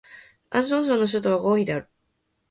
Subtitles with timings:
[0.49, 1.87] 安徽省の省都は合肥である